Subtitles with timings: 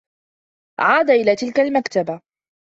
[0.79, 2.21] عاد إلى تلك المكتبة.